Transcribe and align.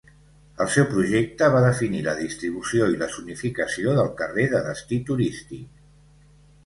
El 0.63 0.69
seu 0.75 0.85
projecte 0.93 1.49
va 1.55 1.59
definir 1.65 2.01
la 2.07 2.15
distribució 2.21 2.87
i 2.93 2.97
la 3.03 3.09
zonificació 3.17 3.93
del 4.01 4.13
carrer 4.23 4.51
de 4.55 4.63
destí 4.71 4.99
turístic. 5.11 5.69